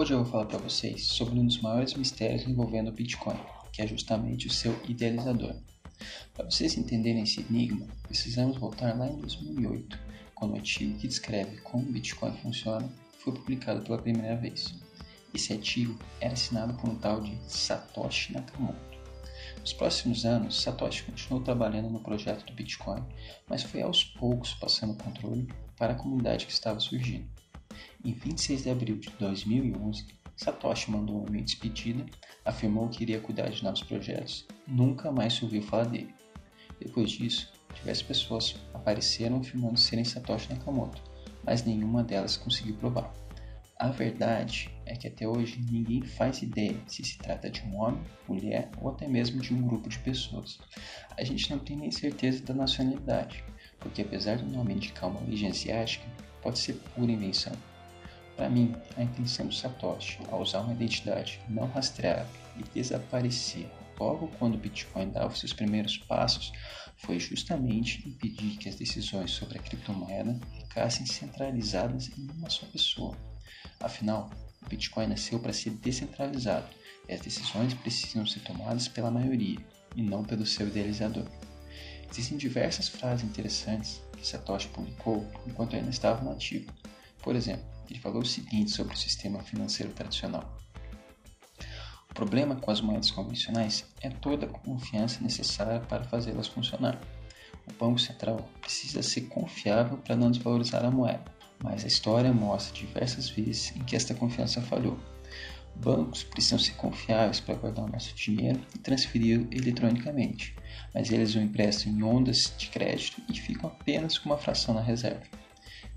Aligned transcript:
Hoje 0.00 0.14
eu 0.14 0.22
vou 0.22 0.32
falar 0.32 0.46
para 0.46 0.56
vocês 0.56 1.08
sobre 1.08 1.38
um 1.38 1.44
dos 1.44 1.60
maiores 1.60 1.92
mistérios 1.92 2.48
envolvendo 2.48 2.88
o 2.88 2.92
Bitcoin, 2.92 3.36
que 3.70 3.82
é 3.82 3.86
justamente 3.86 4.46
o 4.46 4.50
seu 4.50 4.74
idealizador. 4.88 5.54
Para 6.32 6.50
vocês 6.50 6.78
entenderem 6.78 7.22
esse 7.22 7.42
enigma, 7.42 7.86
precisamos 8.04 8.56
voltar 8.56 8.96
lá 8.96 9.06
em 9.06 9.20
2008, 9.20 9.98
quando 10.34 10.52
o 10.52 10.56
artigo 10.56 10.98
que 10.98 11.06
descreve 11.06 11.58
como 11.58 11.82
o 11.86 11.92
Bitcoin 11.92 12.34
funciona 12.38 12.90
foi 13.18 13.34
publicado 13.34 13.82
pela 13.82 14.00
primeira 14.00 14.36
vez. 14.36 14.74
Esse 15.34 15.52
artigo 15.52 15.98
era 16.18 16.32
assinado 16.32 16.72
por 16.78 16.88
um 16.88 16.94
tal 16.94 17.20
de 17.20 17.36
Satoshi 17.46 18.32
Nakamoto. 18.32 18.98
Nos 19.60 19.74
próximos 19.74 20.24
anos, 20.24 20.62
Satoshi 20.62 21.02
continuou 21.02 21.44
trabalhando 21.44 21.90
no 21.90 22.00
projeto 22.00 22.46
do 22.46 22.54
Bitcoin, 22.54 23.04
mas 23.46 23.64
foi 23.64 23.82
aos 23.82 24.02
poucos 24.02 24.54
passando 24.54 24.94
o 24.94 24.96
controle 24.96 25.46
para 25.76 25.92
a 25.92 25.96
comunidade 25.96 26.46
que 26.46 26.52
estava 26.52 26.80
surgindo. 26.80 27.28
Em 28.02 28.14
26 28.14 28.62
de 28.62 28.70
abril 28.70 28.96
de 28.96 29.10
2011, 29.18 30.06
Satoshi 30.34 30.90
mandou 30.90 31.18
uma 31.18 31.42
despedida, 31.42 32.06
afirmou 32.46 32.88
que 32.88 33.02
iria 33.02 33.20
cuidar 33.20 33.50
de 33.50 33.62
novos 33.62 33.82
projetos, 33.82 34.46
nunca 34.66 35.12
mais 35.12 35.34
se 35.34 35.44
ouviu 35.44 35.60
falar 35.60 35.84
dele. 35.84 36.14
Depois 36.78 37.10
disso, 37.10 37.52
diversas 37.74 38.02
pessoas 38.02 38.56
apareceram 38.72 39.40
afirmando 39.40 39.78
serem 39.78 40.02
Satoshi 40.02 40.48
Nakamoto, 40.48 41.02
mas 41.44 41.62
nenhuma 41.62 42.02
delas 42.02 42.38
conseguiu 42.38 42.74
provar. 42.76 43.12
A 43.76 43.88
verdade 43.88 44.70
é 44.86 44.96
que 44.96 45.06
até 45.06 45.28
hoje 45.28 45.60
ninguém 45.70 46.00
faz 46.00 46.40
ideia 46.40 46.80
se 46.86 47.04
se 47.04 47.18
trata 47.18 47.50
de 47.50 47.60
um 47.62 47.76
homem, 47.76 48.02
mulher 48.26 48.70
ou 48.80 48.88
até 48.90 49.06
mesmo 49.06 49.42
de 49.42 49.52
um 49.52 49.60
grupo 49.60 49.90
de 49.90 49.98
pessoas. 49.98 50.58
A 51.18 51.22
gente 51.22 51.50
não 51.50 51.58
tem 51.58 51.76
nem 51.76 51.90
certeza 51.90 52.42
da 52.42 52.54
nacionalidade, 52.54 53.44
porque 53.78 54.00
apesar 54.00 54.38
do 54.38 54.50
nome 54.50 54.72
indicar 54.72 55.10
uma 55.10 55.20
origem 55.20 55.50
asiática, 55.50 56.06
pode 56.40 56.58
ser 56.58 56.74
pura 56.94 57.12
invenção. 57.12 57.52
Para 58.40 58.48
mim, 58.48 58.74
a 58.96 59.02
intenção 59.02 59.48
do 59.48 59.54
Satoshi 59.54 60.18
ao 60.30 60.40
usar 60.40 60.60
uma 60.60 60.72
identidade 60.72 61.38
não 61.46 61.66
rastreável 61.66 62.26
e 62.56 62.62
desaparecer 62.72 63.70
logo 63.98 64.28
quando 64.38 64.54
o 64.54 64.58
Bitcoin 64.58 65.10
dava 65.10 65.36
seus 65.36 65.52
primeiros 65.52 65.98
passos 65.98 66.50
foi 66.96 67.20
justamente 67.20 68.08
impedir 68.08 68.56
que 68.56 68.66
as 68.66 68.76
decisões 68.76 69.32
sobre 69.32 69.58
a 69.58 69.62
criptomoeda 69.62 70.40
ficassem 70.58 71.04
centralizadas 71.04 72.08
em 72.16 72.30
uma 72.30 72.48
só 72.48 72.64
pessoa. 72.64 73.14
Afinal, 73.78 74.30
o 74.64 74.68
Bitcoin 74.70 75.08
nasceu 75.08 75.38
para 75.38 75.52
ser 75.52 75.72
descentralizado 75.72 76.66
e 77.10 77.12
as 77.12 77.20
decisões 77.20 77.74
precisam 77.74 78.24
ser 78.24 78.40
tomadas 78.40 78.88
pela 78.88 79.10
maioria 79.10 79.58
e 79.94 80.00
não 80.00 80.24
pelo 80.24 80.46
seu 80.46 80.66
idealizador. 80.66 81.26
Existem 82.10 82.38
diversas 82.38 82.88
frases 82.88 83.22
interessantes 83.22 84.00
que 84.16 84.26
Satoshi 84.26 84.68
publicou 84.68 85.30
enquanto 85.46 85.76
ainda 85.76 85.90
estava 85.90 86.24
no 86.24 86.32
ativo. 86.32 86.72
Por 87.22 87.36
exemplo, 87.36 87.79
ele 87.90 88.00
falou 88.00 88.22
o 88.22 88.26
seguinte 88.26 88.70
sobre 88.70 88.94
o 88.94 88.96
sistema 88.96 89.42
financeiro 89.42 89.92
tradicional. 89.92 90.56
O 92.10 92.14
problema 92.14 92.56
com 92.56 92.70
as 92.70 92.80
moedas 92.80 93.10
convencionais 93.10 93.84
é 94.00 94.10
toda 94.10 94.46
a 94.46 94.48
confiança 94.48 95.22
necessária 95.22 95.80
para 95.80 96.04
fazê-las 96.04 96.48
funcionar. 96.48 97.00
O 97.68 97.72
Banco 97.72 97.98
Central 97.98 98.48
precisa 98.60 99.02
ser 99.02 99.22
confiável 99.22 99.96
para 99.98 100.16
não 100.16 100.30
desvalorizar 100.30 100.84
a 100.84 100.90
moeda, 100.90 101.24
mas 101.62 101.84
a 101.84 101.88
história 101.88 102.32
mostra 102.32 102.74
diversas 102.74 103.30
vezes 103.30 103.74
em 103.76 103.80
que 103.84 103.94
esta 103.94 104.14
confiança 104.14 104.60
falhou. 104.60 104.98
Bancos 105.76 106.24
precisam 106.24 106.58
ser 106.58 106.72
confiáveis 106.72 107.40
para 107.40 107.54
guardar 107.54 107.84
o 107.84 107.92
nosso 107.92 108.14
dinheiro 108.14 108.60
e 108.74 108.78
transferi-lo 108.78 109.46
eletronicamente, 109.50 110.54
mas 110.92 111.10
eles 111.10 111.34
o 111.34 111.38
emprestam 111.38 111.92
em 111.92 112.02
ondas 112.02 112.52
de 112.58 112.68
crédito 112.68 113.22
e 113.28 113.38
ficam 113.38 113.70
apenas 113.70 114.18
com 114.18 114.28
uma 114.28 114.36
fração 114.36 114.74
na 114.74 114.82
reserva. 114.82 115.22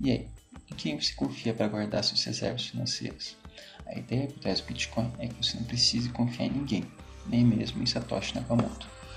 E 0.00 0.10
aí, 0.10 0.28
em 0.70 0.74
quem 0.74 1.00
você 1.00 1.12
confia 1.14 1.54
para 1.54 1.68
guardar 1.68 2.04
suas 2.04 2.24
reservas 2.24 2.66
financeiras? 2.66 3.36
A 3.86 3.98
ideia 3.98 4.26
por 4.26 4.38
trás 4.38 4.60
do 4.60 4.66
Bitcoin 4.66 5.12
é 5.18 5.28
que 5.28 5.42
você 5.42 5.56
não 5.56 5.64
precise 5.64 6.08
confiar 6.10 6.46
em 6.46 6.52
ninguém, 6.52 6.84
nem 7.26 7.44
mesmo 7.44 7.82
em 7.82 7.86
Satoshi 7.86 8.34
Nakamoto. 8.34 8.88